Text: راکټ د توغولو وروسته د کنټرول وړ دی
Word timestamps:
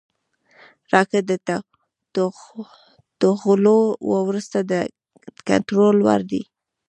راکټ 0.93 1.23
د 1.29 1.31
توغولو 3.21 3.77
وروسته 4.27 4.57
د 4.71 4.73
کنټرول 5.49 5.95
وړ 6.07 6.21
دی 6.31 6.41